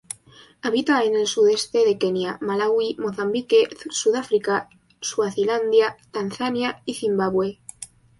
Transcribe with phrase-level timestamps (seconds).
[0.63, 4.67] Habita en el sudeste de Kenia, Malaui, Mozambique, Sudáfrica,
[4.99, 7.59] Suazilandia, Tanzania y Zimbabue.